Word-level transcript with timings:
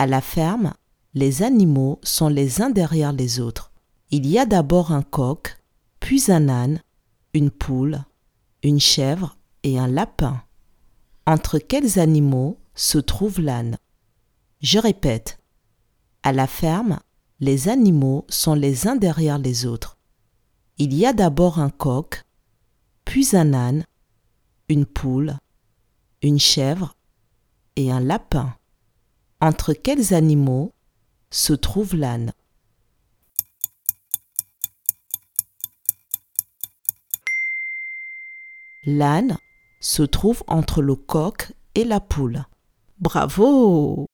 À 0.00 0.06
la 0.06 0.22
ferme, 0.22 0.72
les 1.12 1.42
animaux 1.42 2.00
sont 2.02 2.28
les 2.28 2.62
uns 2.62 2.70
derrière 2.70 3.12
les 3.12 3.38
autres. 3.38 3.70
Il 4.10 4.26
y 4.26 4.38
a 4.38 4.46
d'abord 4.46 4.92
un 4.92 5.02
coq, 5.02 5.58
puis 6.00 6.32
un 6.32 6.48
âne, 6.48 6.80
une 7.34 7.50
poule, 7.50 8.02
une 8.62 8.80
chèvre 8.80 9.36
et 9.62 9.78
un 9.78 9.88
lapin. 9.88 10.42
Entre 11.26 11.58
quels 11.58 11.98
animaux 11.98 12.58
se 12.74 12.96
trouve 12.96 13.42
l'âne? 13.42 13.76
Je 14.62 14.78
répète. 14.78 15.38
À 16.22 16.32
la 16.32 16.46
ferme, 16.46 17.00
les 17.38 17.68
animaux 17.68 18.24
sont 18.30 18.54
les 18.54 18.88
uns 18.88 18.96
derrière 18.96 19.36
les 19.36 19.66
autres. 19.66 19.98
Il 20.78 20.94
y 20.94 21.04
a 21.04 21.12
d'abord 21.12 21.58
un 21.58 21.68
coq, 21.68 22.24
puis 23.04 23.36
un 23.36 23.52
âne, 23.52 23.84
une 24.70 24.86
poule, 24.86 25.36
une 26.22 26.38
chèvre 26.38 26.96
et 27.76 27.92
un 27.92 28.00
lapin. 28.00 28.56
Entre 29.42 29.72
quels 29.72 30.12
animaux 30.12 30.74
se 31.30 31.54
trouve 31.54 31.96
l'âne? 31.96 32.34
L'âne 38.84 39.38
se 39.80 40.02
trouve 40.02 40.42
entre 40.46 40.82
le 40.82 40.94
coq 40.94 41.52
et 41.74 41.84
la 41.84 42.00
poule. 42.00 42.44
Bravo 42.98 44.09